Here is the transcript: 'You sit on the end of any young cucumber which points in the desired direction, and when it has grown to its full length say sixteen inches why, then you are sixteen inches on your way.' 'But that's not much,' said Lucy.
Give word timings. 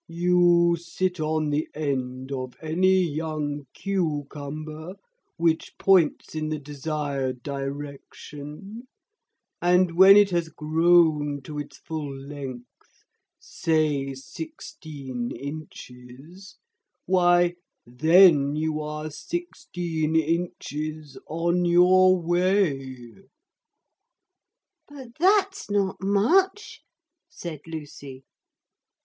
'You 0.07 0.77
sit 0.79 1.19
on 1.19 1.51
the 1.51 1.69
end 1.75 2.31
of 2.31 2.55
any 2.59 2.97
young 3.05 3.67
cucumber 3.75 4.95
which 5.37 5.77
points 5.77 6.33
in 6.33 6.49
the 6.49 6.57
desired 6.57 7.43
direction, 7.43 8.87
and 9.61 9.95
when 9.95 10.17
it 10.17 10.31
has 10.31 10.49
grown 10.49 11.43
to 11.43 11.59
its 11.59 11.77
full 11.77 12.17
length 12.17 13.03
say 13.39 14.15
sixteen 14.15 15.29
inches 15.35 16.57
why, 17.05 17.53
then 17.85 18.55
you 18.55 18.81
are 18.81 19.11
sixteen 19.11 20.15
inches 20.15 21.15
on 21.27 21.63
your 21.63 22.19
way.' 22.19 23.19
'But 24.89 25.09
that's 25.19 25.69
not 25.69 26.01
much,' 26.01 26.81
said 27.29 27.59
Lucy. 27.67 28.23